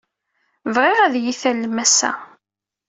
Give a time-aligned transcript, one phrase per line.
[0.73, 2.11] Bɣiɣ ad iyi-tallem ass-a.